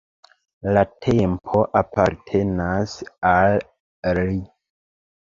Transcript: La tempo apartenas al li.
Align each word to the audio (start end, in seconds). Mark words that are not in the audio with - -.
La 0.77 0.81
tempo 1.05 1.61
apartenas 1.81 2.95
al 3.33 3.59
li. 4.21 4.41